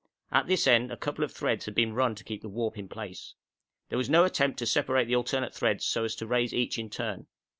[0.31, 2.89] At this end a couple of threads had been run to keep the warp in
[2.89, 3.35] place.
[3.89, 6.89] There was no attempt to separate the alternate threads so as to raise each in
[6.89, 7.27] turn.